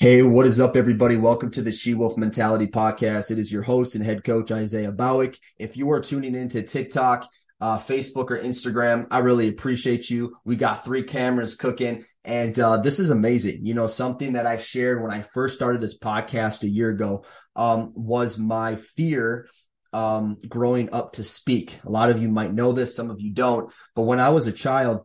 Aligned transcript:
Hey, 0.00 0.22
what 0.22 0.46
is 0.46 0.60
up, 0.60 0.76
everybody? 0.76 1.16
Welcome 1.16 1.50
to 1.50 1.60
the 1.60 1.72
She 1.72 1.92
Wolf 1.94 2.16
Mentality 2.16 2.68
Podcast. 2.68 3.32
It 3.32 3.38
is 3.40 3.50
your 3.50 3.64
host 3.64 3.96
and 3.96 4.04
head 4.04 4.22
coach, 4.22 4.52
Isaiah 4.52 4.92
Bowick. 4.92 5.40
If 5.58 5.76
you 5.76 5.90
are 5.90 5.98
tuning 5.98 6.36
into 6.36 6.62
TikTok, 6.62 7.28
uh, 7.60 7.78
Facebook, 7.80 8.30
or 8.30 8.38
Instagram, 8.38 9.08
I 9.10 9.18
really 9.18 9.48
appreciate 9.48 10.08
you. 10.08 10.36
We 10.44 10.54
got 10.54 10.84
three 10.84 11.02
cameras 11.02 11.56
cooking, 11.56 12.04
and 12.24 12.56
uh, 12.60 12.76
this 12.76 13.00
is 13.00 13.10
amazing. 13.10 13.66
You 13.66 13.74
know, 13.74 13.88
something 13.88 14.34
that 14.34 14.46
I 14.46 14.58
shared 14.58 15.02
when 15.02 15.10
I 15.10 15.22
first 15.22 15.56
started 15.56 15.80
this 15.80 15.98
podcast 15.98 16.62
a 16.62 16.68
year 16.68 16.90
ago 16.90 17.24
um, 17.56 17.90
was 17.96 18.38
my 18.38 18.76
fear 18.76 19.48
um, 19.92 20.38
growing 20.48 20.90
up 20.92 21.14
to 21.14 21.24
speak. 21.24 21.76
A 21.84 21.90
lot 21.90 22.08
of 22.08 22.22
you 22.22 22.28
might 22.28 22.54
know 22.54 22.70
this, 22.70 22.94
some 22.94 23.10
of 23.10 23.20
you 23.20 23.32
don't. 23.32 23.72
But 23.96 24.02
when 24.02 24.20
I 24.20 24.28
was 24.28 24.46
a 24.46 24.52
child, 24.52 25.04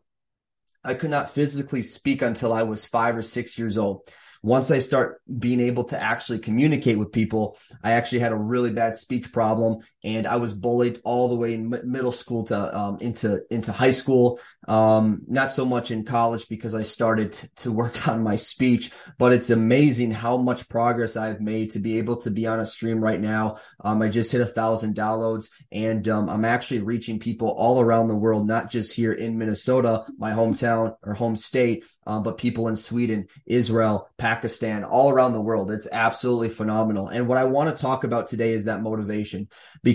I 0.84 0.94
could 0.94 1.10
not 1.10 1.32
physically 1.32 1.82
speak 1.82 2.22
until 2.22 2.54
I 2.54 2.62
was 2.62 2.86
five 2.86 3.18
or 3.18 3.24
six 3.24 3.58
years 3.58 3.80
old 3.80 4.08
once 4.44 4.70
I 4.70 4.80
start 4.80 5.22
being 5.40 5.62
able 5.62 5.86
to 5.86 6.00
actually 6.00 6.40
communicate 6.40 7.00
with 7.00 7.14
people, 7.14 7.58
I 7.82 7.94
actually 7.94 8.20
had 8.20 8.34
a 8.34 8.38
really 8.38 8.72
bad 8.72 8.98
speech 8.98 9.32
problem 9.32 9.80
and 10.04 10.28
I 10.28 10.36
was 10.36 10.54
bullied 10.54 11.00
all 11.04 11.30
the 11.30 11.36
way 11.36 11.54
in 11.54 11.70
middle 11.70 12.12
school 12.12 12.44
to 12.46 12.78
um, 12.78 12.98
into 13.00 13.42
into 13.50 13.72
high 13.72 13.92
school. 13.92 14.40
Um, 14.68 15.22
not 15.28 15.52
so 15.52 15.66
much 15.66 15.92
in 15.92 16.06
college 16.06 16.48
because 16.48 16.74
I 16.76 16.84
started 16.84 17.34
to 17.58 17.72
work 17.72 18.08
on 18.08 18.24
my 18.24 18.36
speech, 18.36 18.92
but 19.18 19.34
it's 19.34 19.50
amazing 19.50 20.12
how 20.12 20.38
much 20.38 20.70
progress 20.70 21.18
I've 21.18 21.42
made 21.42 21.72
to 21.72 21.80
be 21.80 21.98
able 21.98 22.18
to 22.18 22.32
be 22.32 22.48
on 22.48 22.60
a 22.60 22.66
stream 22.66 23.00
right 23.00 23.20
now. 23.20 23.58
Um, 23.84 24.02
I 24.02 24.10
just 24.10 24.32
hit 24.32 24.42
a 24.42 24.46
thousand 24.46 24.96
downloads 24.96 25.50
and 25.72 26.08
um, 26.08 26.30
I'm 26.30 26.46
actually 26.46 26.82
reaching 26.82 27.20
people 27.20 27.50
all 27.50 27.80
around 27.80 28.08
the 28.08 28.16
world, 28.16 28.48
not 28.48 28.70
just 28.70 28.94
here 28.94 29.14
in 29.14 29.38
Minnesota, 29.38 30.06
my 30.18 30.32
hometown 30.32 30.96
or 31.04 31.14
home 31.14 31.36
state, 31.36 31.86
uh, 32.08 32.20
but 32.20 32.38
people 32.38 32.68
in 32.68 32.76
Sweden, 32.76 33.28
Israel, 33.46 34.10
Pakistan, 34.18 34.84
all 34.84 35.10
around 35.10 35.34
the 35.34 35.42
world. 35.42 35.72
It's 35.72 35.88
absolutely 35.92 36.50
phenomenal. 36.50 37.08
And 37.08 37.28
what 37.28 37.38
I 37.38 37.46
want 37.46 37.76
to 37.76 37.82
talk 37.82 38.04
about 38.04 38.28
today 38.28 38.52
is 38.52 38.66
that 38.66 38.82
motivation 38.82 39.48
because 39.82 39.93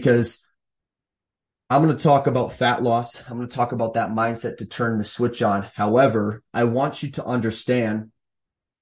I'm 1.71 1.83
going 1.83 1.97
to 1.97 2.03
talk 2.03 2.27
about 2.27 2.55
fat 2.55 2.83
loss. 2.83 3.21
I'm 3.29 3.37
going 3.37 3.49
to 3.49 3.55
talk 3.55 3.73
about 3.73 3.95
that 3.95 4.11
mindset 4.11 4.59
to 4.59 4.67
turn 4.67 4.97
the 4.97 5.05
switch 5.05 5.43
on. 5.43 5.67
However, 5.75 6.43
I 6.55 6.65
want 6.65 7.03
you 7.03 7.11
to 7.13 7.25
understand 7.25 8.11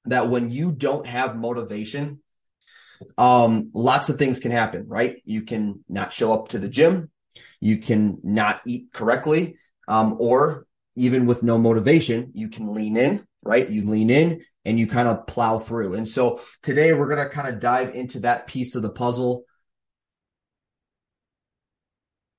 that 0.04 0.28
when 0.28 0.50
you 0.50 0.70
don't 0.70 1.06
have 1.06 1.36
motivation, 1.36 2.20
um, 3.18 3.70
lots 3.74 4.08
of 4.08 4.18
things 4.18 4.38
can 4.38 4.52
happen, 4.52 4.86
right? 4.88 5.16
You 5.24 5.42
can 5.42 5.84
not 5.88 6.12
show 6.12 6.32
up 6.32 6.48
to 6.48 6.58
the 6.58 6.68
gym. 6.68 7.10
You 7.60 7.78
can 7.78 8.18
not 8.22 8.60
eat 8.66 8.92
correctly. 8.92 9.56
Um, 9.88 10.16
or 10.18 10.66
even 10.94 11.26
with 11.26 11.42
no 11.42 11.58
motivation, 11.58 12.30
you 12.34 12.48
can 12.48 12.72
lean 12.72 12.96
in, 12.96 13.26
right? 13.42 13.68
You 13.68 13.82
lean 13.82 14.10
in 14.10 14.44
and 14.64 14.78
you 14.78 14.86
kind 14.86 15.08
of 15.08 15.26
plow 15.26 15.58
through. 15.58 15.94
And 15.94 16.08
so 16.08 16.40
today 16.62 16.92
we're 16.92 17.08
going 17.08 17.26
to 17.26 17.34
kind 17.34 17.48
of 17.48 17.60
dive 17.60 17.94
into 17.94 18.20
that 18.20 18.46
piece 18.46 18.74
of 18.74 18.82
the 18.82 18.90
puzzle. 18.90 19.44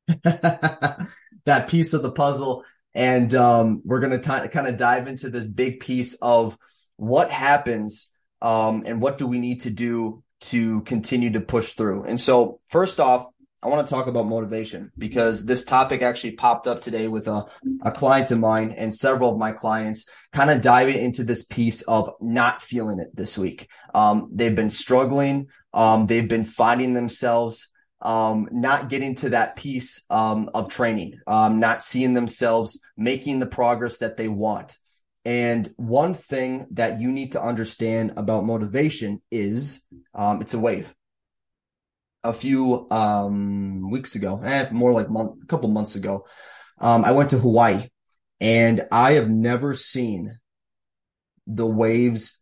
that 0.23 1.67
piece 1.67 1.94
of 1.94 2.03
the 2.03 2.11
puzzle. 2.11 2.63
And 2.94 3.33
um, 3.36 3.81
we're 3.86 4.00
going 4.00 4.19
to 4.19 4.47
kind 4.49 4.67
of 4.67 4.77
dive 4.77 5.08
into 5.08 5.30
this 5.30 5.47
big 5.47 5.80
piece 5.80 6.16
of 6.16 6.58
what 6.95 7.30
happens 7.30 8.11
um, 8.41 8.83
and 8.86 9.02
what 9.02 9.17
do 9.17 9.27
we 9.27 9.39
need 9.39 9.61
to 9.61 9.69
do 9.69 10.23
to 10.39 10.81
continue 10.81 11.31
to 11.31 11.41
push 11.41 11.73
through. 11.73 12.03
And 12.03 12.19
so, 12.19 12.59
first 12.67 12.99
off, 12.99 13.27
I 13.61 13.69
want 13.69 13.88
to 13.88 13.94
talk 13.94 14.05
about 14.05 14.27
motivation 14.27 14.91
because 14.97 15.44
this 15.44 15.64
topic 15.64 16.03
actually 16.03 16.33
popped 16.33 16.67
up 16.67 16.81
today 16.81 17.08
with 17.08 17.27
a, 17.27 17.45
a 17.81 17.92
client 17.92 18.30
of 18.30 18.39
mine 18.39 18.71
and 18.77 18.94
several 18.94 19.31
of 19.31 19.39
my 19.39 19.52
clients 19.52 20.08
kind 20.31 20.52
of 20.52 20.61
diving 20.61 20.97
into 20.97 21.23
this 21.23 21.44
piece 21.44 21.81
of 21.81 22.11
not 22.21 22.61
feeling 22.61 22.99
it 22.99 23.16
this 23.16 23.36
week. 23.36 23.67
Um, 23.95 24.30
they've 24.31 24.55
been 24.55 24.69
struggling. 24.69 25.47
Um, 25.73 26.05
they've 26.05 26.27
been 26.27 26.45
finding 26.45 26.94
themselves 26.94 27.69
um, 28.01 28.47
not 28.51 28.89
getting 28.89 29.15
to 29.15 29.29
that 29.29 29.55
piece 29.55 30.05
um, 30.09 30.49
of 30.53 30.69
training, 30.69 31.19
um, 31.27 31.59
not 31.59 31.81
seeing 31.81 32.13
themselves 32.13 32.80
making 32.95 33.39
the 33.39 33.47
progress 33.47 33.97
that 33.97 34.17
they 34.17 34.27
want. 34.27 34.77
And 35.25 35.73
one 35.75 36.13
thing 36.13 36.67
that 36.71 37.02
you 37.02 37.11
need 37.11 37.33
to 37.33 37.41
understand 37.41 38.13
about 38.17 38.45
motivation 38.45 39.21
is 39.30 39.83
um, 40.13 40.41
it's 40.41 40.53
a 40.53 40.59
wave 40.59 40.93
a 42.27 42.33
few 42.33 42.87
um, 42.91 43.89
weeks 43.89 44.15
ago, 44.15 44.41
eh, 44.43 44.67
more 44.71 44.91
like 44.91 45.09
month, 45.09 45.41
a 45.41 45.45
couple 45.45 45.69
months 45.69 45.95
ago, 45.95 46.25
um, 46.80 47.05
I 47.05 47.11
went 47.11 47.30
to 47.31 47.39
Hawaii, 47.39 47.89
and 48.39 48.86
I 48.91 49.13
have 49.13 49.30
never 49.30 49.73
seen 49.73 50.37
the 51.47 51.65
waves 51.65 52.37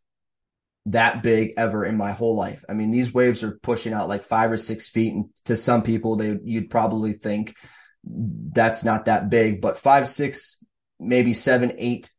that 0.87 1.23
big 1.23 1.53
ever 1.57 1.83
in 1.85 1.97
my 1.97 2.11
whole 2.11 2.35
life. 2.35 2.63
I 2.69 2.73
mean, 2.73 2.91
these 2.91 3.13
waves 3.13 3.43
are 3.43 3.59
pushing 3.61 3.93
out 3.93 4.09
like 4.09 4.23
five 4.23 4.51
or 4.51 4.57
six 4.57 4.87
feet, 4.87 5.13
and 5.13 5.25
to 5.45 5.55
some 5.55 5.81
people, 5.81 6.15
they 6.15 6.37
you'd 6.43 6.69
probably 6.69 7.13
think 7.13 7.55
that's 8.03 8.83
not 8.83 9.05
that 9.05 9.29
big, 9.29 9.61
but 9.61 9.77
five, 9.77 10.07
six, 10.07 10.63
maybe 10.99 11.33
seven, 11.33 11.73
eight 11.77 12.11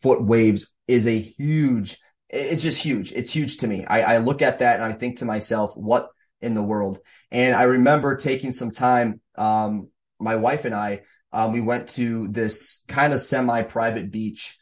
foot 0.00 0.22
waves 0.22 0.70
is 0.86 1.06
a 1.06 1.18
huge. 1.18 1.98
It's 2.30 2.62
just 2.62 2.80
huge. 2.80 3.12
It's 3.12 3.32
huge 3.32 3.58
to 3.58 3.66
me. 3.66 3.84
I, 3.86 4.14
I 4.14 4.18
look 4.18 4.42
at 4.42 4.60
that 4.60 4.80
and 4.80 4.84
I 4.84 4.92
think 4.92 5.18
to 5.18 5.24
myself, 5.24 5.72
what 5.76 6.10
in 6.40 6.54
the 6.54 6.62
world. 6.62 7.00
And 7.30 7.54
I 7.54 7.64
remember 7.64 8.16
taking 8.16 8.52
some 8.52 8.70
time, 8.70 9.20
um, 9.36 9.88
my 10.20 10.36
wife 10.36 10.64
and 10.64 10.74
I, 10.74 11.02
um, 11.32 11.52
we 11.52 11.60
went 11.60 11.90
to 11.90 12.28
this 12.28 12.84
kind 12.86 13.12
of 13.12 13.20
semi-private 13.20 14.10
beach. 14.10 14.58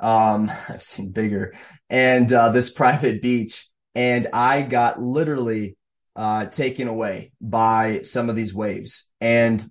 Um, 0.00 0.50
I've 0.68 0.82
seen 0.82 1.10
bigger 1.10 1.54
and, 1.90 2.32
uh, 2.32 2.50
this 2.50 2.70
private 2.82 3.22
beach 3.22 3.68
and 3.94 4.28
I 4.32 4.62
got 4.62 5.00
literally, 5.00 5.76
uh, 6.16 6.46
taken 6.46 6.88
away 6.88 7.32
by 7.40 8.02
some 8.02 8.28
of 8.28 8.36
these 8.36 8.52
waves. 8.52 9.08
And 9.20 9.64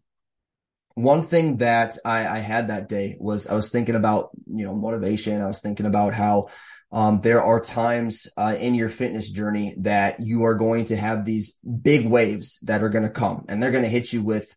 one 0.96 1.22
thing 1.22 1.58
that 1.58 1.98
I, 2.06 2.26
I 2.26 2.40
had 2.40 2.70
that 2.70 2.90
day 2.90 3.18
was 3.20 3.48
I 3.48 3.54
was 3.54 3.70
thinking 3.70 3.96
about, 3.96 4.30
you 4.48 4.66
know, 4.66 4.74
motivation. 4.74 5.42
I 5.42 5.48
was 5.48 5.60
thinking 5.62 5.86
about 5.86 6.14
how, 6.14 6.48
um, 6.92 7.20
there 7.22 7.44
are 7.44 7.60
times 7.60 8.28
uh, 8.38 8.56
in 8.58 8.74
your 8.74 8.90
fitness 8.90 9.30
journey 9.30 9.76
that 9.80 10.22
you 10.22 10.46
are 10.46 10.56
going 10.56 10.86
to 10.86 10.96
have 10.96 11.26
these 11.26 11.58
big 11.82 12.08
waves 12.08 12.60
that 12.64 12.82
are 12.82 12.90
going 12.90 13.04
to 13.04 13.10
come 13.10 13.46
and 13.50 13.62
they're 13.62 13.72
going 13.72 13.84
to 13.84 13.90
hit 13.90 14.14
you 14.14 14.22
with 14.22 14.56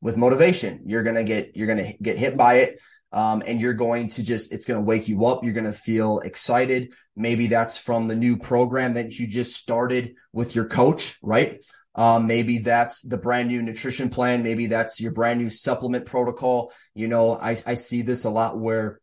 with 0.00 0.16
motivation 0.16 0.82
you're 0.86 1.02
going 1.02 1.16
to 1.16 1.24
get 1.24 1.56
you're 1.56 1.66
going 1.66 1.84
to 1.84 1.98
get 1.98 2.18
hit 2.18 2.36
by 2.36 2.54
it 2.56 2.80
um, 3.12 3.42
and 3.46 3.60
you're 3.60 3.74
going 3.74 4.08
to 4.08 4.22
just 4.22 4.52
it's 4.52 4.64
going 4.64 4.78
to 4.78 4.84
wake 4.84 5.08
you 5.08 5.26
up 5.26 5.44
you're 5.44 5.52
going 5.52 5.64
to 5.64 5.72
feel 5.72 6.20
excited 6.20 6.92
maybe 7.16 7.46
that's 7.46 7.76
from 7.78 8.08
the 8.08 8.16
new 8.16 8.36
program 8.36 8.94
that 8.94 9.18
you 9.18 9.26
just 9.26 9.56
started 9.56 10.14
with 10.32 10.54
your 10.54 10.66
coach 10.66 11.18
right 11.22 11.64
um, 11.94 12.26
maybe 12.26 12.58
that's 12.58 13.02
the 13.02 13.18
brand 13.18 13.48
new 13.48 13.62
nutrition 13.62 14.08
plan 14.08 14.42
maybe 14.42 14.66
that's 14.66 15.00
your 15.00 15.12
brand 15.12 15.40
new 15.40 15.50
supplement 15.50 16.06
protocol 16.06 16.72
you 16.94 17.08
know 17.08 17.36
i, 17.36 17.56
I 17.66 17.74
see 17.74 18.02
this 18.02 18.24
a 18.24 18.30
lot 18.30 18.58
where 18.58 19.00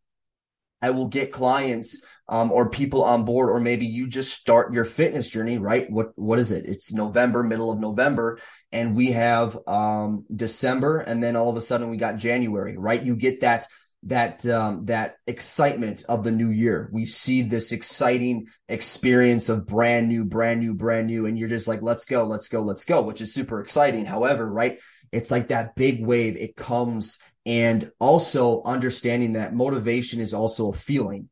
I 0.81 0.91
will 0.91 1.07
get 1.07 1.31
clients 1.31 2.05
um, 2.27 2.51
or 2.51 2.69
people 2.69 3.03
on 3.03 3.25
board, 3.25 3.49
or 3.49 3.59
maybe 3.59 3.85
you 3.85 4.07
just 4.07 4.33
start 4.33 4.73
your 4.73 4.85
fitness 4.85 5.29
journey, 5.29 5.57
right? 5.57 5.89
What 5.89 6.17
what 6.17 6.39
is 6.39 6.51
it? 6.51 6.65
It's 6.65 6.93
November, 6.93 7.43
middle 7.43 7.71
of 7.71 7.79
November, 7.79 8.39
and 8.71 8.95
we 8.95 9.11
have 9.11 9.57
um, 9.67 10.25
December, 10.33 10.99
and 10.99 11.21
then 11.21 11.35
all 11.35 11.49
of 11.49 11.57
a 11.57 11.61
sudden 11.61 11.89
we 11.89 11.97
got 11.97 12.17
January, 12.17 12.77
right? 12.77 13.03
You 13.03 13.15
get 13.15 13.41
that 13.41 13.67
that 14.03 14.45
um, 14.45 14.85
that 14.85 15.15
excitement 15.27 16.03
of 16.07 16.23
the 16.23 16.31
new 16.31 16.49
year. 16.49 16.89
We 16.91 17.05
see 17.05 17.41
this 17.41 17.71
exciting 17.71 18.47
experience 18.69 19.49
of 19.49 19.65
brand 19.65 20.07
new, 20.07 20.23
brand 20.23 20.61
new, 20.61 20.73
brand 20.73 21.07
new, 21.07 21.25
and 21.25 21.37
you're 21.37 21.49
just 21.49 21.67
like, 21.67 21.81
let's 21.81 22.05
go, 22.05 22.23
let's 22.23 22.47
go, 22.47 22.61
let's 22.61 22.85
go, 22.85 23.01
which 23.01 23.21
is 23.21 23.33
super 23.33 23.59
exciting. 23.59 24.05
However, 24.05 24.49
right? 24.49 24.79
It's 25.11 25.31
like 25.31 25.49
that 25.49 25.75
big 25.75 26.05
wave. 26.05 26.37
It 26.37 26.55
comes 26.55 27.19
and 27.45 27.91
also 27.99 28.61
understanding 28.63 29.33
that 29.33 29.55
motivation 29.55 30.21
is 30.21 30.33
also 30.33 30.69
a 30.69 30.75
feeling. 30.75 31.29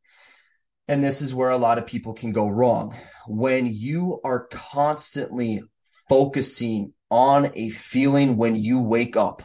And 0.87 1.03
this 1.03 1.21
is 1.21 1.35
where 1.35 1.49
a 1.49 1.57
lot 1.57 1.77
of 1.77 1.85
people 1.85 2.13
can 2.13 2.31
go 2.31 2.47
wrong. 2.47 2.95
When 3.27 3.67
you 3.67 4.19
are 4.23 4.47
constantly 4.47 5.61
focusing 6.09 6.93
on 7.11 7.51
a 7.55 7.69
feeling 7.69 8.37
when 8.37 8.55
you 8.55 8.79
wake 8.79 9.15
up, 9.15 9.43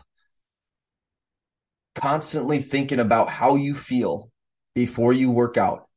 constantly 1.94 2.60
thinking 2.60 3.00
about 3.00 3.28
how 3.28 3.56
you 3.56 3.74
feel 3.74 4.30
before 4.74 5.12
you 5.12 5.30
work 5.30 5.56
out, 5.56 5.88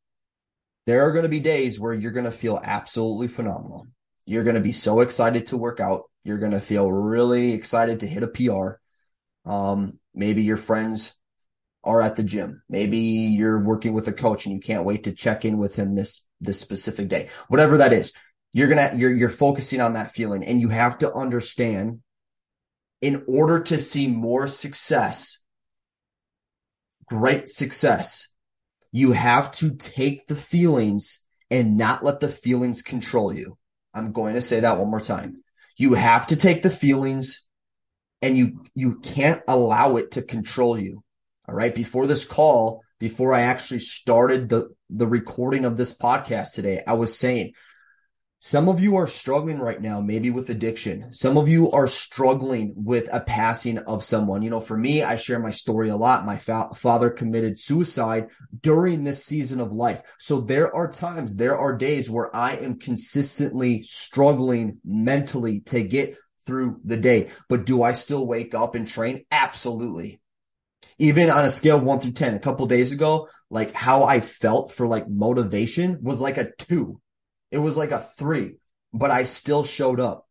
there 0.86 1.07
are 1.07 1.12
going 1.12 1.24
to 1.24 1.30
be 1.30 1.39
days 1.39 1.80
where 1.80 1.94
you're 1.94 2.12
going 2.12 2.25
to 2.25 2.31
feel 2.31 2.59
absolutely 2.63 3.27
phenomenal. 3.27 3.88
You're 4.25 4.44
going 4.44 4.56
to 4.56 4.62
be 4.62 4.71
so 4.71 5.01
excited 5.01 5.47
to 5.47 5.57
work 5.57 5.80
out. 5.80 6.03
You're 6.24 6.38
going 6.38 6.51
to 6.51 6.59
feel 6.59 6.92
really 6.92 7.53
excited 7.53 8.00
to 8.00 8.07
hit 8.07 8.24
a 8.24 8.27
PR. 8.27 9.50
Um, 9.50 10.00
maybe 10.13 10.44
your 10.44 10.57
friends 10.57 11.13
are 11.83 12.01
at 12.01 12.15
the 12.15 12.24
gym. 12.24 12.63
Maybe 12.68 12.97
you're 12.97 13.59
working 13.59 13.94
with 13.94 14.07
a 14.07 14.13
coach 14.13 14.45
and 14.45 14.56
you 14.56 14.59
can't 14.59 14.86
wait 14.86 15.03
to 15.03 15.13
check 15.13 15.45
in 15.45 15.57
with 15.57 15.75
him 15.75 15.95
this 15.95 16.21
this 16.42 16.59
specific 16.59 17.07
day. 17.07 17.30
Whatever 17.47 17.77
that 17.77 17.94
is, 17.94 18.13
you're 18.51 18.68
gonna 18.68 18.94
you're 18.95 19.13
you're 19.13 19.30
focusing 19.30 19.81
on 19.81 19.94
that 19.94 20.12
feeling, 20.12 20.44
and 20.44 20.59
you 20.59 20.69
have 20.69 20.97
to 21.00 21.13
understand. 21.13 22.01
In 23.01 23.24
order 23.27 23.59
to 23.59 23.77
see 23.77 24.07
more 24.07 24.47
success, 24.47 25.44
great 27.07 27.48
success, 27.48 28.28
you 28.92 29.12
have 29.12 29.52
to 29.52 29.75
take 29.75 30.28
the 30.28 30.36
feelings 30.36 31.19
and 31.52 31.78
not 31.78 32.04
let 32.04 32.19
the 32.19 32.30
feelings 32.30 32.81
control 32.81 33.34
you. 33.34 33.57
I'm 33.94 34.12
going 34.12 34.36
to 34.36 34.42
say 34.42 34.62
that 34.62 34.78
one 34.78 34.90
more 34.90 35.02
time. 35.02 35.44
You 35.78 35.94
have 35.94 36.28
to 36.28 36.36
take 36.36 36.62
the 36.62 36.69
feelings 36.69 37.48
and 38.22 38.38
you 38.38 38.63
you 38.74 39.00
can't 39.00 39.42
allow 39.48 39.98
it 39.98 40.12
to 40.12 40.22
control 40.22 40.80
you. 40.80 41.04
All 41.48 41.56
right? 41.56 41.75
Before 41.75 42.07
this 42.07 42.25
call, 42.25 42.81
before 43.00 43.34
I 43.34 43.42
actually 43.42 43.80
started 43.80 44.50
the 44.50 44.69
the 44.90 45.07
recording 45.07 45.66
of 45.66 45.78
this 45.78 45.96
podcast 45.96 46.54
today, 46.54 46.81
I 46.86 46.94
was 46.94 47.18
saying 47.18 47.54
some 48.39 48.69
of 48.69 48.79
you 48.79 48.97
are 48.97 49.07
struggling 49.07 49.57
right 49.57 49.81
now, 49.81 50.01
maybe 50.01 50.29
with 50.29 50.49
addiction. 50.49 51.11
Some 51.13 51.37
of 51.37 51.47
you 51.47 51.71
are 51.71 51.87
struggling 51.87 52.73
with 52.75 53.09
a 53.11 53.21
passing 53.21 53.79
of 53.79 54.03
someone. 54.03 54.43
You 54.43 54.51
know, 54.51 54.59
for 54.59 54.77
me, 54.77 55.01
I 55.01 55.15
share 55.15 55.39
my 55.39 55.51
story 55.51 55.89
a 55.89 55.95
lot. 55.95 56.25
My 56.25 56.37
fa- 56.37 56.69
father 56.75 57.09
committed 57.09 57.59
suicide 57.59 58.27
during 58.61 59.03
this 59.03 59.25
season 59.25 59.61
of 59.61 59.71
life. 59.71 60.03
So 60.19 60.41
there 60.41 60.73
are 60.75 60.91
times, 60.91 61.35
there 61.35 61.57
are 61.57 61.75
days 61.75 62.09
where 62.09 62.35
I 62.35 62.57
am 62.57 62.77
consistently 62.77 63.81
struggling 63.81 64.77
mentally 64.85 65.61
to 65.61 65.81
get 65.81 66.17
through 66.45 66.81
the 66.83 66.97
day. 66.97 67.29
But 67.49 67.65
do 67.65 67.81
I 67.81 67.93
still 67.93 68.27
wake 68.27 68.53
up 68.53 68.75
and 68.75 68.87
train? 68.87 69.25
Absolutely. 69.31 70.21
Even 70.99 71.29
on 71.29 71.45
a 71.45 71.49
scale 71.49 71.79
one 71.79 71.99
through 71.99 72.11
10, 72.11 72.35
a 72.35 72.39
couple 72.39 72.67
days 72.67 72.91
ago, 72.91 73.27
like 73.49 73.73
how 73.73 74.03
I 74.03 74.19
felt 74.19 74.71
for 74.71 74.87
like 74.87 75.09
motivation 75.09 75.99
was 76.03 76.21
like 76.21 76.37
a 76.37 76.51
two 76.51 77.01
it 77.56 77.60
was 77.60 77.78
like 77.78 77.92
a 77.92 78.00
three, 78.18 78.57
but 78.94 79.12
I 79.12 79.24
still 79.24 79.63
showed 79.63 80.02
up. 80.02 80.28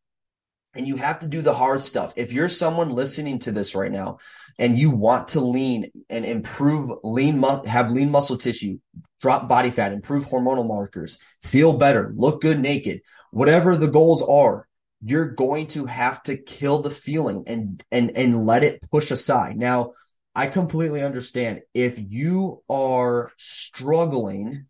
And 0.74 0.86
you 0.86 0.96
have 0.96 1.20
to 1.20 1.26
do 1.26 1.40
the 1.40 1.54
hard 1.54 1.80
stuff. 1.80 2.12
If 2.16 2.34
you're 2.34 2.50
someone 2.50 2.90
listening 2.90 3.38
to 3.40 3.52
this 3.52 3.74
right 3.74 3.90
now 3.90 4.18
and 4.58 4.78
you 4.78 4.90
want 4.90 5.28
to 5.28 5.40
lean 5.40 5.90
and 6.10 6.26
improve 6.26 6.90
lean, 7.02 7.42
have 7.66 7.92
lean 7.92 8.10
muscle 8.10 8.36
tissue, 8.36 8.78
drop 9.22 9.48
body 9.48 9.70
fat, 9.70 9.94
improve 9.94 10.26
hormonal 10.26 10.68
markers, 10.68 11.18
feel 11.42 11.72
better, 11.72 12.12
look 12.14 12.42
good 12.42 12.60
naked, 12.60 13.00
whatever 13.30 13.74
the 13.74 13.88
goals 13.88 14.20
are, 14.20 14.68
you're 15.02 15.30
going 15.30 15.68
to 15.68 15.86
have 15.86 16.22
to 16.24 16.36
kill 16.36 16.80
the 16.80 16.90
feeling 16.90 17.44
and, 17.46 17.82
and, 17.90 18.18
and 18.18 18.44
let 18.44 18.64
it 18.64 18.82
push 18.90 19.10
aside. 19.10 19.56
Now, 19.56 19.94
I 20.34 20.48
completely 20.48 21.02
understand 21.02 21.62
if 21.72 21.98
you 21.98 22.62
are 22.68 23.32
struggling 23.38 24.66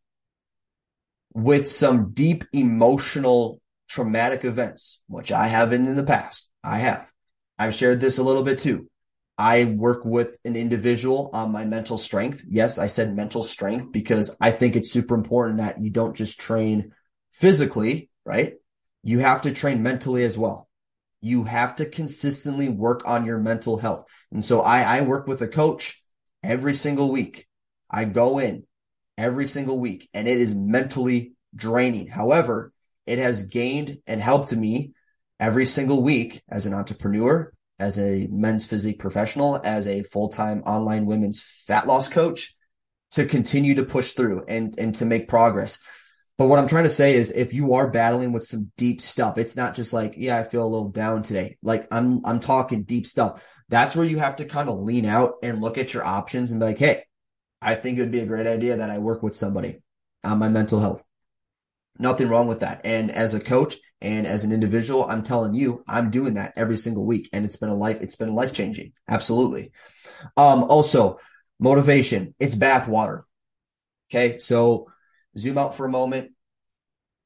with 1.34 1.68
some 1.68 2.12
deep 2.12 2.44
emotional 2.52 3.60
traumatic 3.88 4.44
events, 4.44 5.02
which 5.08 5.32
I 5.32 5.48
have 5.48 5.72
in, 5.72 5.86
in 5.86 5.96
the 5.96 6.04
past. 6.04 6.50
I 6.62 6.78
have. 6.78 7.10
I've 7.58 7.74
shared 7.74 8.00
this 8.00 8.18
a 8.18 8.22
little 8.22 8.42
bit 8.42 8.58
too. 8.58 8.88
I 9.36 9.64
work 9.64 10.04
with 10.04 10.36
an 10.44 10.54
individual 10.54 11.30
on 11.32 11.50
my 11.50 11.64
mental 11.64 11.98
strength. 11.98 12.44
Yes, 12.48 12.78
I 12.78 12.86
said 12.86 13.16
mental 13.16 13.42
strength 13.42 13.90
because 13.90 14.34
I 14.40 14.52
think 14.52 14.76
it's 14.76 14.92
super 14.92 15.14
important 15.14 15.58
that 15.58 15.82
you 15.82 15.90
don't 15.90 16.16
just 16.16 16.38
train 16.38 16.92
physically, 17.32 18.10
right? 18.24 18.54
You 19.02 19.18
have 19.18 19.42
to 19.42 19.52
train 19.52 19.82
mentally 19.82 20.24
as 20.24 20.38
well. 20.38 20.68
You 21.20 21.44
have 21.44 21.76
to 21.76 21.86
consistently 21.86 22.68
work 22.68 23.02
on 23.06 23.26
your 23.26 23.38
mental 23.38 23.76
health. 23.76 24.04
And 24.30 24.44
so 24.44 24.60
I, 24.60 24.98
I 24.98 25.00
work 25.00 25.26
with 25.26 25.42
a 25.42 25.48
coach 25.48 26.00
every 26.42 26.74
single 26.74 27.10
week. 27.10 27.48
I 27.90 28.04
go 28.04 28.38
in, 28.38 28.64
every 29.16 29.46
single 29.46 29.78
week, 29.78 30.08
and 30.14 30.28
it 30.28 30.40
is 30.40 30.54
mentally 30.54 31.32
draining. 31.54 32.06
However, 32.06 32.72
it 33.06 33.18
has 33.18 33.44
gained 33.44 33.98
and 34.06 34.20
helped 34.20 34.54
me 34.54 34.92
every 35.38 35.66
single 35.66 36.02
week 36.02 36.42
as 36.48 36.66
an 36.66 36.74
entrepreneur, 36.74 37.52
as 37.78 37.98
a 37.98 38.26
men's 38.30 38.64
physique 38.64 38.98
professional, 38.98 39.60
as 39.62 39.86
a 39.86 40.02
full 40.02 40.28
time 40.28 40.62
online 40.62 41.06
women's 41.06 41.40
fat 41.40 41.86
loss 41.86 42.08
coach 42.08 42.56
to 43.12 43.26
continue 43.26 43.76
to 43.76 43.84
push 43.84 44.12
through 44.12 44.44
and, 44.48 44.78
and 44.78 44.94
to 44.96 45.04
make 45.04 45.28
progress. 45.28 45.78
But 46.36 46.46
what 46.46 46.58
I'm 46.58 46.66
trying 46.66 46.84
to 46.84 46.90
say 46.90 47.14
is 47.14 47.30
if 47.30 47.52
you 47.52 47.74
are 47.74 47.90
battling 47.90 48.32
with 48.32 48.42
some 48.42 48.72
deep 48.76 49.00
stuff, 49.00 49.38
it's 49.38 49.56
not 49.56 49.74
just 49.74 49.92
like, 49.92 50.14
yeah, 50.16 50.36
I 50.36 50.42
feel 50.42 50.66
a 50.66 50.68
little 50.68 50.88
down 50.88 51.22
today. 51.22 51.58
Like 51.62 51.86
I'm 51.92 52.24
I'm 52.24 52.40
talking 52.40 52.82
deep 52.82 53.06
stuff. 53.06 53.40
That's 53.68 53.94
where 53.94 54.04
you 54.04 54.18
have 54.18 54.36
to 54.36 54.44
kind 54.44 54.68
of 54.68 54.80
lean 54.80 55.06
out 55.06 55.34
and 55.42 55.60
look 55.60 55.78
at 55.78 55.94
your 55.94 56.04
options 56.04 56.50
and 56.50 56.58
be 56.58 56.66
like, 56.66 56.78
hey, 56.78 57.04
I 57.64 57.74
think 57.74 57.96
it 57.96 58.02
would 58.02 58.12
be 58.12 58.20
a 58.20 58.26
great 58.26 58.46
idea 58.46 58.76
that 58.76 58.90
I 58.90 58.98
work 58.98 59.22
with 59.22 59.34
somebody 59.34 59.78
on 60.22 60.38
my 60.38 60.50
mental 60.50 60.80
health. 60.80 61.02
Nothing 61.98 62.28
wrong 62.28 62.46
with 62.46 62.60
that. 62.60 62.82
And 62.84 63.10
as 63.10 63.32
a 63.32 63.40
coach 63.40 63.76
and 64.02 64.26
as 64.26 64.44
an 64.44 64.52
individual, 64.52 65.06
I'm 65.08 65.22
telling 65.22 65.54
you, 65.54 65.82
I'm 65.88 66.10
doing 66.10 66.34
that 66.34 66.52
every 66.56 66.76
single 66.76 67.06
week. 67.06 67.30
And 67.32 67.44
it's 67.44 67.56
been 67.56 67.70
a 67.70 67.74
life, 67.74 68.02
it's 68.02 68.16
been 68.16 68.34
life 68.34 68.52
changing. 68.52 68.92
Absolutely. 69.08 69.72
Um, 70.36 70.64
also 70.64 71.18
motivation, 71.58 72.34
it's 72.38 72.54
bath 72.54 72.86
water. 72.86 73.24
Okay. 74.10 74.36
So 74.36 74.90
zoom 75.38 75.56
out 75.56 75.74
for 75.74 75.86
a 75.86 75.90
moment. 75.90 76.32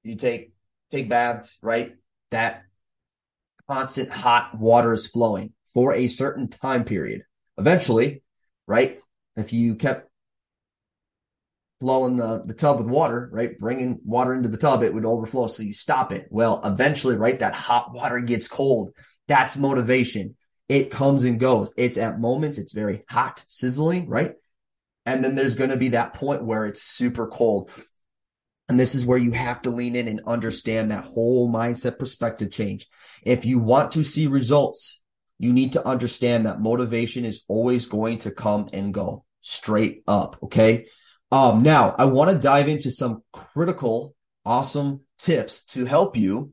You 0.05 0.15
take, 0.15 0.53
take 0.93 1.09
baths, 1.09 1.59
right? 1.63 1.97
That 2.31 2.63
constant 3.69 4.11
hot 4.11 4.57
water 4.57 4.93
is 4.93 5.07
flowing 5.07 5.53
for 5.75 5.95
a 5.95 6.07
certain 6.07 6.49
time 6.49 6.85
period. 6.85 7.23
Eventually, 7.57 8.23
right? 8.69 9.01
If 9.35 9.53
you 9.53 9.75
kept 9.75 10.08
blowing 11.81 12.17
the, 12.17 12.43
the 12.45 12.55
tub 12.55 12.79
with 12.79 12.89
water, 12.89 13.29
right? 13.33 13.57
Bringing 13.59 14.01
water 14.05 14.35
into 14.35 14.49
the 14.49 14.57
tub, 14.57 14.83
it 14.83 14.93
would 14.93 15.05
overflow. 15.07 15.47
So 15.47 15.63
you 15.63 15.73
stop 15.73 16.13
it. 16.13 16.27
Well, 16.31 16.61
eventually, 16.65 17.17
right? 17.17 17.39
That 17.39 17.55
hot 17.55 17.93
water 17.93 18.21
gets 18.21 18.49
cold. 18.49 18.93
That's 19.29 19.57
motivation. 19.57 20.37
It 20.69 20.91
comes 20.91 21.25
and 21.25 21.41
goes. 21.41 21.73
It's 21.77 21.97
at 21.97 22.21
moments, 22.21 22.59
it's 22.59 22.73
very 22.73 23.05
hot, 23.09 23.45
sizzling, 23.49 24.09
right? 24.09 24.35
And 25.07 25.25
then 25.25 25.35
there's 25.35 25.55
going 25.55 25.71
to 25.71 25.77
be 25.77 25.91
that 25.91 26.13
point 26.13 26.45
where 26.45 26.67
it's 26.67 26.83
super 26.83 27.27
cold. 27.27 27.71
And 28.69 28.79
this 28.79 28.95
is 28.95 29.07
where 29.07 29.17
you 29.17 29.33
have 29.33 29.63
to 29.63 29.71
lean 29.71 29.97
in 29.97 30.09
and 30.09 30.21
understand 30.27 30.91
that 30.91 31.05
whole 31.05 31.51
mindset 31.51 31.99
perspective 31.99 32.51
change. 32.51 32.87
If 33.23 33.47
you 33.47 33.59
want 33.59 33.93
to 33.93 34.05
see 34.05 34.27
results, 34.27 35.03
you 35.39 35.55
need 35.55 35.73
to 35.73 35.87
understand 35.87 36.45
that 36.45 36.61
motivation 36.61 37.25
is 37.25 37.45
always 37.49 37.87
going 37.87 38.19
to 38.19 38.31
come 38.31 38.69
and 38.75 38.93
go 38.93 39.25
straight 39.41 40.03
up. 40.07 40.37
Okay. 40.43 40.87
Um, 41.31 41.63
now 41.63 41.95
I 41.99 42.07
want 42.07 42.31
to 42.31 42.39
dive 42.39 42.69
into 42.69 42.91
some 42.91 43.23
critical, 43.33 44.15
awesome 44.45 45.01
tips 45.19 45.65
to 45.67 45.85
help 45.85 46.17
you 46.17 46.53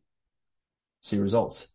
see 1.01 1.17
results. 1.17 1.67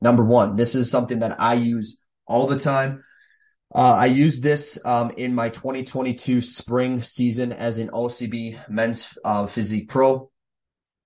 Number 0.00 0.24
one, 0.24 0.56
this 0.56 0.74
is 0.74 0.90
something 0.90 1.20
that 1.20 1.40
I 1.40 1.54
use 1.54 2.00
all 2.26 2.46
the 2.46 2.58
time. 2.58 3.04
Uh, 3.74 3.92
I 3.92 4.06
used 4.06 4.42
this 4.42 4.78
um, 4.84 5.12
in 5.16 5.34
my 5.34 5.50
2022 5.50 6.40
spring 6.40 7.02
season 7.02 7.52
as 7.52 7.78
an 7.78 7.88
OCB 7.88 8.70
men's 8.70 9.18
uh, 9.24 9.46
physique 9.46 9.88
pro. 9.88 10.30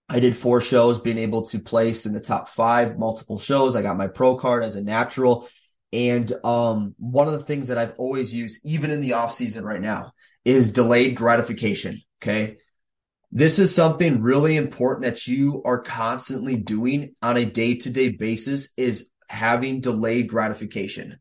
I 0.08 0.20
did 0.20 0.36
four 0.36 0.60
shows, 0.60 1.00
being 1.00 1.18
able 1.18 1.46
to 1.46 1.58
place 1.58 2.06
in 2.06 2.12
the 2.12 2.20
top 2.20 2.48
five, 2.48 2.98
multiple 2.98 3.38
shows. 3.38 3.74
I 3.74 3.82
got 3.82 3.96
my 3.96 4.08
pro 4.08 4.36
card 4.36 4.62
as 4.62 4.76
a 4.76 4.82
natural. 4.82 5.48
And 5.92 6.30
um, 6.44 6.94
one 6.98 7.26
of 7.26 7.32
the 7.32 7.42
things 7.42 7.68
that 7.68 7.78
I've 7.78 7.94
always 7.96 8.32
used, 8.32 8.60
even 8.64 8.90
in 8.90 9.00
the 9.00 9.14
off 9.14 9.32
season 9.32 9.64
right 9.64 9.80
now, 9.80 10.12
is 10.44 10.72
delayed 10.72 11.16
gratification. 11.16 12.00
Okay. 12.22 12.58
This 13.30 13.58
is 13.58 13.74
something 13.74 14.20
really 14.20 14.56
important 14.56 15.04
that 15.04 15.26
you 15.26 15.62
are 15.64 15.80
constantly 15.80 16.56
doing 16.56 17.14
on 17.22 17.36
a 17.36 17.46
day 17.46 17.76
to 17.76 17.90
day 17.90 18.10
basis 18.10 18.70
is 18.76 19.10
having 19.28 19.80
delayed 19.80 20.28
gratification. 20.28 21.18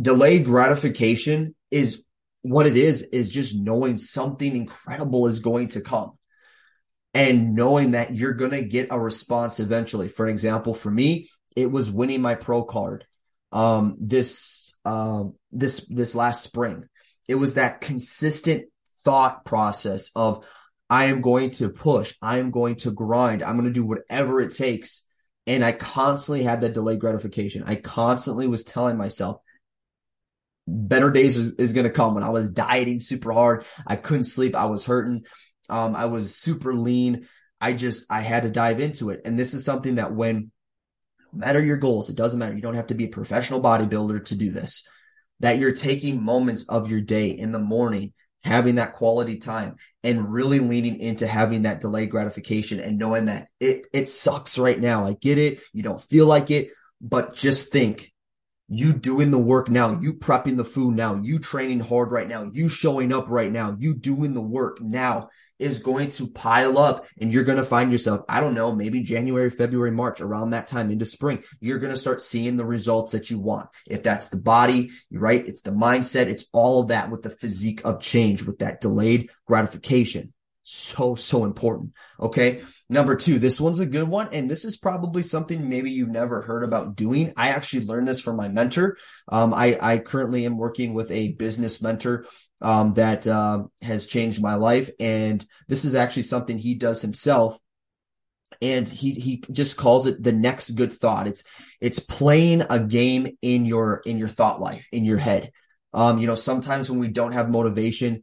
Delayed 0.00 0.44
gratification 0.44 1.54
is 1.70 2.02
what 2.42 2.66
it 2.66 2.76
is, 2.76 3.02
is 3.02 3.30
just 3.30 3.56
knowing 3.56 3.98
something 3.98 4.56
incredible 4.56 5.26
is 5.26 5.38
going 5.38 5.68
to 5.68 5.80
come 5.80 6.12
and 7.14 7.54
knowing 7.54 7.92
that 7.92 8.14
you're 8.14 8.32
going 8.32 8.50
to 8.50 8.62
get 8.62 8.88
a 8.90 8.98
response 8.98 9.60
eventually. 9.60 10.08
For 10.08 10.26
example, 10.26 10.74
for 10.74 10.90
me, 10.90 11.28
it 11.54 11.70
was 11.70 11.90
winning 11.90 12.20
my 12.22 12.34
pro 12.34 12.64
card 12.64 13.06
um, 13.52 13.96
this 14.00 14.76
uh, 14.84 15.24
this 15.52 15.86
this 15.88 16.14
last 16.14 16.42
spring. 16.42 16.84
It 17.28 17.34
was 17.34 17.54
that 17.54 17.80
consistent 17.80 18.66
thought 19.04 19.44
process 19.44 20.10
of 20.14 20.44
I 20.88 21.06
am 21.06 21.20
going 21.20 21.50
to 21.52 21.68
push, 21.68 22.14
I 22.22 22.38
am 22.38 22.50
going 22.50 22.76
to 22.76 22.92
grind, 22.92 23.42
I'm 23.42 23.56
going 23.56 23.66
to 23.66 23.72
do 23.72 23.84
whatever 23.84 24.40
it 24.40 24.52
takes. 24.52 25.02
And 25.48 25.64
I 25.64 25.72
constantly 25.72 26.42
had 26.42 26.62
that 26.62 26.72
delayed 26.72 26.98
gratification. 26.98 27.62
I 27.64 27.76
constantly 27.76 28.48
was 28.48 28.64
telling 28.64 28.96
myself, 28.96 29.40
better 30.66 31.10
days 31.10 31.36
is, 31.36 31.54
is 31.54 31.72
going 31.72 31.84
to 31.84 31.90
come 31.90 32.14
when 32.14 32.24
I 32.24 32.30
was 32.30 32.50
dieting 32.50 32.98
super 32.98 33.32
hard. 33.32 33.64
I 33.86 33.94
couldn't 33.94 34.24
sleep. 34.24 34.56
I 34.56 34.66
was 34.66 34.84
hurting. 34.84 35.24
Um, 35.68 35.94
I 35.94 36.06
was 36.06 36.34
super 36.34 36.74
lean. 36.74 37.28
I 37.60 37.74
just, 37.74 38.06
I 38.10 38.22
had 38.22 38.42
to 38.42 38.50
dive 38.50 38.80
into 38.80 39.10
it. 39.10 39.22
And 39.24 39.38
this 39.38 39.54
is 39.54 39.64
something 39.64 39.96
that 39.96 40.12
when, 40.12 40.50
no 41.32 41.38
matter 41.38 41.62
your 41.62 41.76
goals, 41.76 42.10
it 42.10 42.16
doesn't 42.16 42.38
matter. 42.38 42.54
You 42.54 42.62
don't 42.62 42.74
have 42.74 42.88
to 42.88 42.94
be 42.94 43.04
a 43.04 43.08
professional 43.08 43.62
bodybuilder 43.62 44.24
to 44.26 44.34
do 44.34 44.50
this 44.50 44.86
that 45.40 45.58
you're 45.58 45.72
taking 45.72 46.22
moments 46.22 46.64
of 46.68 46.90
your 46.90 47.00
day 47.00 47.28
in 47.28 47.52
the 47.52 47.58
morning, 47.58 48.12
having 48.42 48.76
that 48.76 48.94
quality 48.94 49.38
time 49.38 49.76
and 50.02 50.32
really 50.32 50.60
leaning 50.60 51.00
into 51.00 51.26
having 51.26 51.62
that 51.62 51.80
delayed 51.80 52.10
gratification 52.10 52.80
and 52.80 52.98
knowing 52.98 53.26
that 53.26 53.48
it, 53.60 53.86
it 53.92 54.08
sucks 54.08 54.58
right 54.58 54.80
now. 54.80 55.04
I 55.04 55.14
get 55.14 55.38
it. 55.38 55.60
You 55.72 55.82
don't 55.82 56.00
feel 56.00 56.26
like 56.26 56.50
it, 56.50 56.70
but 57.00 57.34
just 57.34 57.72
think 57.72 58.12
you 58.68 58.92
doing 58.92 59.30
the 59.30 59.38
work 59.38 59.68
now, 59.68 60.00
you 60.00 60.14
prepping 60.14 60.56
the 60.56 60.64
food 60.64 60.96
now, 60.96 61.14
you 61.16 61.38
training 61.38 61.80
hard 61.80 62.10
right 62.10 62.26
now, 62.26 62.50
you 62.52 62.68
showing 62.68 63.12
up 63.12 63.28
right 63.28 63.50
now, 63.50 63.76
you 63.78 63.94
doing 63.94 64.34
the 64.34 64.40
work 64.40 64.80
now 64.80 65.28
is 65.58 65.78
going 65.78 66.08
to 66.08 66.28
pile 66.28 66.78
up 66.78 67.06
and 67.20 67.32
you're 67.32 67.44
going 67.44 67.58
to 67.58 67.64
find 67.64 67.90
yourself, 67.90 68.22
I 68.28 68.40
don't 68.40 68.54
know, 68.54 68.74
maybe 68.74 69.02
January, 69.02 69.50
February, 69.50 69.90
March, 69.90 70.20
around 70.20 70.50
that 70.50 70.68
time 70.68 70.90
into 70.90 71.06
spring, 71.06 71.42
you're 71.60 71.78
going 71.78 71.92
to 71.92 71.98
start 71.98 72.20
seeing 72.20 72.56
the 72.56 72.66
results 72.66 73.12
that 73.12 73.30
you 73.30 73.38
want. 73.38 73.68
If 73.86 74.02
that's 74.02 74.28
the 74.28 74.36
body, 74.36 74.90
right? 75.10 75.46
It's 75.46 75.62
the 75.62 75.72
mindset. 75.72 76.26
It's 76.26 76.46
all 76.52 76.82
of 76.82 76.88
that 76.88 77.10
with 77.10 77.22
the 77.22 77.30
physique 77.30 77.82
of 77.84 78.00
change, 78.00 78.42
with 78.42 78.58
that 78.58 78.80
delayed 78.80 79.30
gratification. 79.46 80.32
So, 80.68 81.14
so 81.14 81.44
important. 81.44 81.92
Okay. 82.18 82.62
Number 82.88 83.14
two, 83.14 83.38
this 83.38 83.60
one's 83.60 83.78
a 83.78 83.86
good 83.86 84.08
one. 84.08 84.30
And 84.32 84.50
this 84.50 84.64
is 84.64 84.76
probably 84.76 85.22
something 85.22 85.68
maybe 85.68 85.92
you've 85.92 86.08
never 86.08 86.42
heard 86.42 86.64
about 86.64 86.96
doing. 86.96 87.32
I 87.36 87.50
actually 87.50 87.86
learned 87.86 88.08
this 88.08 88.20
from 88.20 88.34
my 88.34 88.48
mentor. 88.48 88.96
Um, 89.28 89.54
I, 89.54 89.78
I 89.80 89.98
currently 89.98 90.44
am 90.44 90.58
working 90.58 90.92
with 90.92 91.12
a 91.12 91.32
business 91.34 91.80
mentor 91.80 92.26
um, 92.60 92.94
that 92.94 93.26
uh, 93.26 93.64
has 93.82 94.06
changed 94.06 94.42
my 94.42 94.54
life. 94.54 94.90
And 94.98 95.44
this 95.68 95.84
is 95.84 95.94
actually 95.94 96.24
something 96.24 96.58
he 96.58 96.74
does 96.74 97.02
himself. 97.02 97.58
And 98.62 98.88
he 98.88 99.12
he 99.12 99.44
just 99.50 99.76
calls 99.76 100.06
it 100.06 100.22
the 100.22 100.32
next 100.32 100.70
good 100.70 100.92
thought. 100.92 101.26
It's 101.26 101.44
it's 101.80 101.98
playing 101.98 102.62
a 102.70 102.78
game 102.78 103.36
in 103.42 103.66
your 103.66 104.00
in 104.06 104.18
your 104.18 104.28
thought 104.28 104.60
life 104.60 104.88
in 104.92 105.04
your 105.04 105.18
head. 105.18 105.50
Um, 105.92 106.18
you 106.18 106.26
know, 106.26 106.34
sometimes 106.34 106.90
when 106.90 107.00
we 107.00 107.08
don't 107.08 107.32
have 107.32 107.50
motivation, 107.50 108.22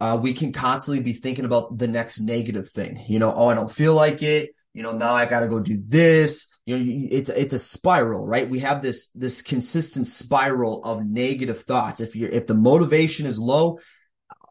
uh, 0.00 0.18
we 0.20 0.32
can 0.34 0.52
constantly 0.52 1.02
be 1.02 1.12
thinking 1.12 1.44
about 1.44 1.78
the 1.78 1.88
next 1.88 2.18
negative 2.20 2.68
thing. 2.70 3.02
You 3.06 3.20
know, 3.20 3.32
oh, 3.34 3.48
I 3.48 3.54
don't 3.54 3.72
feel 3.72 3.94
like 3.94 4.22
it. 4.22 4.50
You 4.72 4.82
know, 4.82 4.92
now 4.92 5.14
I 5.14 5.26
got 5.26 5.40
to 5.40 5.48
go 5.48 5.58
do 5.58 5.82
this. 5.86 6.48
You 6.64 6.78
know, 6.78 7.08
it's 7.10 7.30
it's 7.30 7.54
a 7.54 7.58
spiral, 7.58 8.24
right? 8.24 8.48
We 8.48 8.60
have 8.60 8.82
this 8.82 9.08
this 9.08 9.42
consistent 9.42 10.06
spiral 10.06 10.84
of 10.84 11.04
negative 11.04 11.62
thoughts. 11.62 12.00
If 12.00 12.14
you're 12.14 12.30
if 12.30 12.46
the 12.46 12.54
motivation 12.54 13.26
is 13.26 13.38
low, 13.38 13.80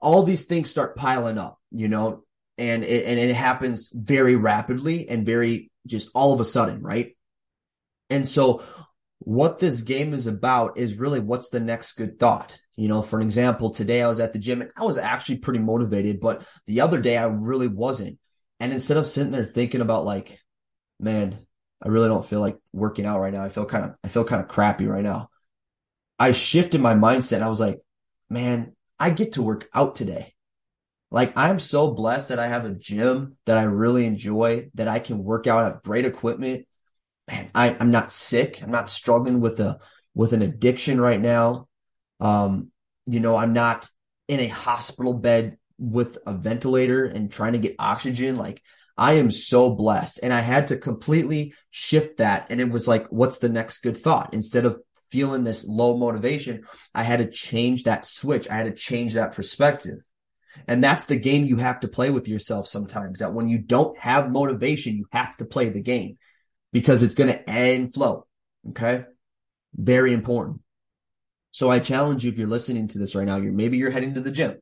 all 0.02 0.24
these 0.24 0.46
things 0.46 0.70
start 0.70 0.98
piling 0.98 1.38
up. 1.38 1.58
You 1.72 1.88
know, 1.88 2.24
and 2.58 2.84
it, 2.84 3.06
and 3.06 3.18
it 3.18 3.34
happens 3.34 3.92
very 3.94 4.36
rapidly 4.36 5.08
and 5.08 5.26
very 5.26 5.72
just 5.88 6.10
all 6.14 6.34
of 6.34 6.40
a 6.40 6.46
sudden, 6.46 6.82
right? 6.82 7.16
And 8.10 8.28
so, 8.28 8.64
what 9.20 9.60
this 9.60 9.82
game 9.82 10.14
is 10.14 10.28
about 10.28 10.78
is 10.78 10.96
really 10.96 11.20
what's 11.20 11.50
the 11.50 11.60
next 11.60 11.94
good 11.94 12.20
thought. 12.20 12.58
You 12.76 12.88
know, 12.88 13.02
for 13.02 13.18
an 13.18 13.24
example, 13.24 13.70
today 13.70 14.02
I 14.02 14.08
was 14.08 14.20
at 14.20 14.34
the 14.34 14.40
gym 14.40 14.62
and 14.62 14.72
I 14.76 14.86
was 14.86 14.98
actually 14.98 15.38
pretty 15.38 15.60
motivated, 15.60 16.20
but 16.20 16.46
the 16.66 16.82
other 16.82 17.00
day 17.00 17.18
I 17.18 17.26
really 17.26 17.68
wasn't. 17.68 18.18
And 18.60 18.74
instead 18.74 18.98
of 18.98 19.06
sitting 19.06 19.32
there 19.32 19.46
thinking 19.46 19.82
about 19.82 20.06
like, 20.06 20.40
man, 21.00 21.40
I 21.82 21.88
really 21.88 22.10
don't 22.10 22.26
feel 22.26 22.42
like 22.42 22.58
working 22.74 23.06
out 23.06 23.22
right 23.22 23.34
now. 23.34 23.44
I 23.44 23.50
feel 23.50 23.66
kind 23.66 23.86
of, 23.86 23.96
I 24.04 24.10
feel 24.10 24.26
kind 24.26 24.42
of 24.42 24.50
crappy 24.50 24.86
right 24.86 25.04
now. 25.04 25.30
I 26.18 26.32
shifted 26.32 26.82
my 26.82 26.94
mindset. 26.94 27.42
I 27.42 27.50
was 27.50 27.62
like, 27.62 27.80
man, 28.30 28.76
I 29.00 29.12
get 29.12 29.34
to 29.34 29.42
work 29.42 29.70
out 29.74 29.96
today. 29.96 30.36
Like 31.12 31.34
I'm 31.36 31.60
so 31.60 31.92
blessed 31.92 32.30
that 32.30 32.40
I 32.40 32.48
have 32.48 32.66
a 32.66 32.72
gym 32.76 33.38
that 33.46 33.58
I 33.58 33.64
really 33.64 34.06
enjoy, 34.06 34.70
that 34.76 34.88
I 34.88 35.00
can 35.00 35.24
work 35.24 35.48
out, 35.48 35.64
have 35.64 35.84
great 35.84 36.06
equipment. 36.06 36.68
Man, 37.28 37.50
I, 37.56 37.76
I'm 37.80 37.92
not 37.92 38.12
sick. 38.12 38.62
I'm 38.62 38.72
not 38.72 38.90
struggling 38.90 39.40
with 39.40 39.60
a 39.60 39.80
with 40.14 40.34
an 40.34 40.42
addiction 40.42 41.00
right 41.00 41.20
now. 41.20 41.68
Um, 42.20 42.72
you 43.06 43.20
know, 43.20 43.36
I'm 43.36 43.54
not 43.54 43.88
in 44.28 44.40
a 44.40 44.48
hospital 44.48 45.14
bed 45.14 45.58
with 45.80 46.18
a 46.28 46.34
ventilator 46.34 47.06
and 47.06 47.32
trying 47.32 47.54
to 47.54 47.60
get 47.60 47.76
oxygen. 47.80 48.36
Like 48.36 48.62
I 48.98 49.14
am 49.14 49.32
so 49.32 49.72
blessed. 49.72 50.20
And 50.22 50.34
I 50.34 50.42
had 50.42 50.68
to 50.68 50.78
completely 50.78 51.54
shift 51.72 52.18
that. 52.18 52.48
And 52.50 52.60
it 52.60 52.70
was 52.70 52.88
like, 52.88 53.08
what's 53.08 53.38
the 53.38 53.50
next 53.50 53.80
good 53.80 53.98
thought? 53.98 54.34
Instead 54.34 54.66
of 54.66 54.82
feeling 55.10 55.44
this 55.44 55.66
low 55.66 55.98
motivation, 55.98 56.66
I 56.94 57.04
had 57.04 57.20
to 57.20 57.32
change 57.32 57.84
that 57.84 58.06
switch. 58.06 58.50
I 58.50 58.56
had 58.56 58.66
to 58.66 58.74
change 58.74 59.14
that 59.14 59.32
perspective. 59.32 60.00
And 60.68 60.84
that's 60.84 61.06
the 61.06 61.16
game 61.16 61.46
you 61.46 61.56
have 61.58 61.80
to 61.80 61.88
play 61.88 62.10
with 62.10 62.28
yourself 62.28 62.68
sometimes 62.68 63.20
that 63.20 63.34
when 63.34 63.48
you 63.48 63.60
don't 63.60 63.98
have 63.98 64.32
motivation, 64.32 64.98
you 64.98 65.06
have 65.12 65.38
to 65.38 65.46
play 65.46 65.70
the 65.70 65.82
game 65.82 66.18
because 66.74 67.02
it's 67.02 67.16
going 67.16 67.32
to 67.32 67.50
end 67.50 67.94
flow. 67.94 68.28
Okay. 68.72 69.06
Very 69.74 70.14
important. 70.14 70.60
So 71.52 71.72
I 71.72 71.80
challenge 71.80 72.24
you 72.24 72.32
if 72.32 72.38
you're 72.38 72.48
listening 72.48 72.90
to 72.90 72.98
this 72.98 73.16
right 73.16 73.26
now, 73.26 73.38
you're 73.38 73.54
maybe 73.54 73.78
you're 73.78 73.92
heading 73.92 74.16
to 74.16 74.22
the 74.22 74.32
gym. 74.32 74.60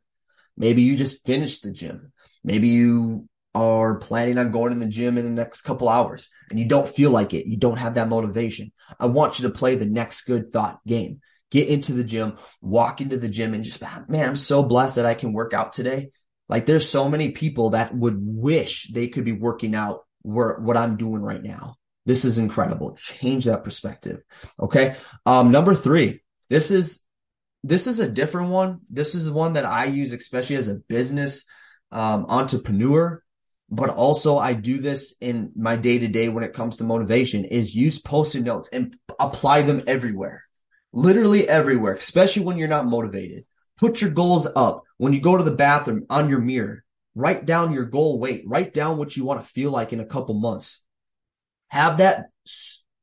Maybe 0.57 0.81
you 0.81 0.95
just 0.95 1.25
finished 1.25 1.63
the 1.63 1.71
gym. 1.71 2.11
Maybe 2.43 2.69
you 2.69 3.29
are 3.53 3.95
planning 3.95 4.37
on 4.37 4.51
going 4.51 4.71
to 4.73 4.79
the 4.79 4.85
gym 4.85 5.17
in 5.17 5.25
the 5.25 5.31
next 5.31 5.61
couple 5.61 5.89
hours 5.89 6.29
and 6.49 6.59
you 6.59 6.65
don't 6.65 6.87
feel 6.87 7.11
like 7.11 7.33
it, 7.33 7.47
you 7.47 7.57
don't 7.57 7.77
have 7.77 7.95
that 7.95 8.09
motivation. 8.09 8.71
I 8.99 9.07
want 9.07 9.39
you 9.39 9.47
to 9.47 9.53
play 9.53 9.75
the 9.75 9.85
next 9.85 10.23
good 10.23 10.53
thought 10.53 10.79
game. 10.85 11.21
Get 11.49 11.67
into 11.67 11.93
the 11.93 12.03
gym, 12.03 12.37
walk 12.61 13.01
into 13.01 13.17
the 13.17 13.29
gym 13.29 13.53
and 13.53 13.63
just, 13.63 13.81
man, 13.81 14.29
I'm 14.29 14.35
so 14.35 14.63
blessed 14.63 14.97
that 14.97 15.05
I 15.05 15.13
can 15.13 15.33
work 15.33 15.53
out 15.53 15.73
today. 15.73 16.11
Like 16.49 16.65
there's 16.65 16.87
so 16.87 17.09
many 17.09 17.29
people 17.29 17.71
that 17.71 17.95
would 17.95 18.17
wish 18.19 18.91
they 18.91 19.07
could 19.07 19.25
be 19.25 19.31
working 19.31 19.73
out 19.73 20.05
where 20.21 20.59
what 20.59 20.77
I'm 20.77 20.97
doing 20.97 21.21
right 21.21 21.41
now. 21.41 21.77
This 22.05 22.25
is 22.25 22.37
incredible. 22.37 22.95
Change 22.95 23.45
that 23.45 23.63
perspective. 23.63 24.21
Okay. 24.59 24.95
Um, 25.25 25.51
number 25.51 25.73
three, 25.73 26.21
this 26.49 26.71
is, 26.71 27.03
this 27.67 27.87
is 27.87 27.99
a 27.99 28.09
different 28.09 28.49
one. 28.49 28.79
This 28.89 29.15
is 29.15 29.29
one 29.29 29.53
that 29.53 29.65
I 29.65 29.85
use, 29.85 30.13
especially 30.13 30.55
as 30.55 30.67
a 30.67 30.75
business 30.75 31.45
um, 31.91 32.25
entrepreneur 32.29 33.23
but 33.69 33.89
also 33.89 34.37
I 34.37 34.53
do 34.53 34.77
this 34.77 35.15
in 35.19 35.51
my 35.55 35.75
day 35.75 35.97
to 35.99 36.07
day 36.07 36.29
when 36.29 36.43
it 36.43 36.53
comes 36.53 36.77
to 36.77 36.83
motivation 36.83 37.45
is 37.45 37.75
use 37.75 37.99
post-it 37.99 38.43
notes 38.43 38.69
and 38.71 38.95
apply 39.19 39.63
them 39.63 39.83
everywhere. 39.87 40.43
Literally 40.93 41.47
everywhere, 41.47 41.93
especially 41.93 42.43
when 42.43 42.57
you're 42.57 42.69
not 42.69 42.87
motivated. 42.87 43.45
Put 43.77 44.01
your 44.01 44.09
goals 44.11 44.47
up. 44.55 44.83
When 44.97 45.13
you 45.13 45.19
go 45.19 45.37
to 45.37 45.43
the 45.43 45.51
bathroom 45.51 46.05
on 46.09 46.29
your 46.29 46.39
mirror, 46.39 46.83
write 47.13 47.45
down 47.45 47.73
your 47.73 47.85
goal 47.85 48.19
weight, 48.19 48.43
write 48.47 48.73
down 48.73 48.97
what 48.97 49.15
you 49.15 49.25
want 49.25 49.43
to 49.43 49.49
feel 49.49 49.69
like 49.69 49.91
in 49.91 49.99
a 49.99 50.05
couple 50.05 50.33
months. 50.33 50.81
Have 51.67 51.97
that 51.97 52.27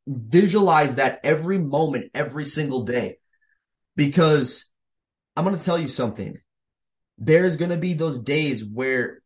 visualize 0.07 0.97
that 0.97 1.21
every 1.23 1.59
moment, 1.59 2.11
every 2.15 2.47
single 2.47 2.85
day. 2.85 3.19
Because 3.97 4.67
I'm 5.37 5.45
going 5.45 5.57
to 5.57 5.65
tell 5.65 5.79
you 5.79 5.89
something. 5.89 6.39
There's 7.19 7.57
going 7.57 7.71
to 7.71 7.77
be 7.77 7.95
those 7.95 8.21
days 8.21 8.65
where 8.65 9.21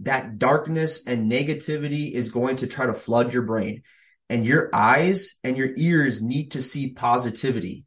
that 0.00 0.38
darkness 0.38 1.02
and 1.06 1.30
negativity 1.30 2.10
is 2.10 2.30
going 2.30 2.56
to 2.56 2.66
try 2.66 2.86
to 2.86 2.94
flood 2.94 3.32
your 3.32 3.42
brain. 3.42 3.82
And 4.28 4.46
your 4.46 4.70
eyes 4.72 5.38
and 5.42 5.56
your 5.56 5.70
ears 5.76 6.22
need 6.22 6.52
to 6.52 6.62
see 6.62 6.92
positivity. 6.92 7.84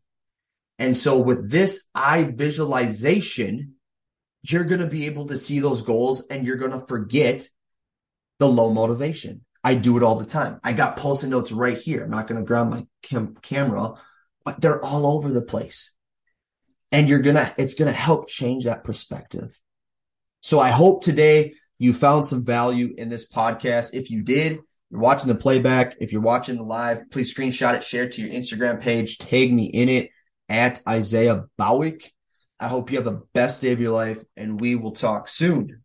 And 0.77 0.96
so 0.96 1.20
with 1.20 1.50
this 1.50 1.88
eye 1.96 2.24
visualization, 2.24 3.75
you're 4.42 4.65
going 4.65 4.82
to 4.82 4.88
be 4.88 5.06
able 5.06 5.27
to 5.27 5.38
see 5.38 5.60
those 5.60 5.82
goals 5.82 6.27
and 6.27 6.46
you're 6.46 6.58
going 6.58 6.72
to 6.72 6.86
forget 6.86 7.48
the 8.39 8.48
low 8.48 8.74
motivation. 8.74 9.46
I 9.63 9.75
do 9.75 9.96
it 9.96 10.03
all 10.03 10.15
the 10.15 10.25
time. 10.25 10.60
I 10.63 10.74
got 10.74 10.98
post-it 10.98 11.30
notes 11.30 11.53
right 11.53 11.77
here. 11.77 12.03
I'm 12.03 12.12
not 12.12 12.27
going 12.27 12.42
to 12.42 12.46
grab 12.46 12.70
my 12.70 12.86
cam- 13.01 13.36
camera, 13.42 13.94
but 14.44 14.60
they're 14.60 14.84
all 14.84 15.08
over 15.08 15.32
the 15.32 15.42
place. 15.42 15.94
And 16.94 17.10
you're 17.10 17.20
going 17.20 17.36
to, 17.36 17.54
it's 17.58 17.74
going 17.74 17.92
to 17.92 17.98
help 17.98 18.30
change 18.30 18.64
that 18.64 18.86
perspective. 18.86 19.60
So 20.42 20.60
I 20.60 20.70
hope 20.70 21.04
today 21.04 21.56
you 21.80 21.94
found 21.94 22.26
some 22.26 22.46
value 22.46 22.94
in 22.98 23.10
this 23.10 23.30
podcast. 23.30 23.94
If 23.94 24.12
you 24.12 24.22
did, 24.22 24.60
you're 24.90 25.02
watching 25.02 25.28
the 25.28 25.36
playback. 25.36 25.98
If 26.00 26.14
you're 26.14 26.22
watching 26.22 26.56
the 26.56 26.64
live, 26.64 27.10
please 27.10 27.34
screenshot 27.34 27.74
it, 27.74 27.84
share 27.84 28.04
it 28.04 28.14
to 28.14 28.22
your 28.22 28.30
Instagram 28.30 28.80
page, 28.80 29.18
tag 29.18 29.52
me 29.52 29.66
in 29.66 29.90
it 29.90 30.12
at 30.48 30.82
Isaiah 30.88 31.46
Bowick. 31.60 32.12
I 32.60 32.70
hope 32.70 32.92
you 32.92 32.98
have 32.98 33.06
the 33.06 33.24
best 33.34 33.62
day 33.62 33.72
of 33.72 33.82
your 33.82 33.92
life 33.92 34.24
and 34.38 34.62
we 34.62 34.76
will 34.76 34.92
talk 34.92 35.28
soon. 35.28 35.83